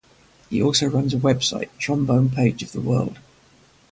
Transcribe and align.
He 0.49 0.63
also 0.63 0.87
runs 0.87 1.13
a 1.13 1.19
web 1.19 1.43
site 1.43 1.69
"Trombone 1.77 2.31
Page 2.31 2.63
of 2.63 2.71
the 2.71 2.81
world". 2.81 3.19